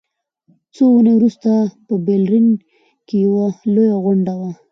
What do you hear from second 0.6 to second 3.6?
څو اونۍ وروسته په برلین کې یوه